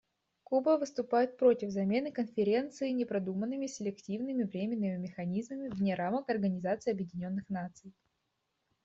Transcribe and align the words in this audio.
Куба 0.43 0.79
выступает 0.79 1.37
против 1.37 1.69
замены 1.69 2.11
Конференции 2.11 2.89
непродуманными, 2.89 3.67
селективными, 3.67 4.41
временными 4.41 4.97
механизмами 4.97 5.67
вне 5.69 5.93
рамок 5.93 6.27
Организации 6.27 6.89
Объединенных 6.89 7.47
Наций. 7.49 7.93